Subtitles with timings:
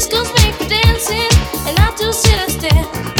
[0.00, 1.28] discos make you dancing,
[1.66, 3.19] and I do sit and stare.